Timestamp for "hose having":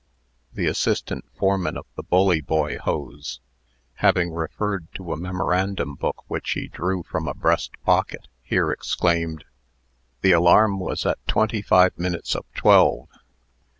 2.79-4.33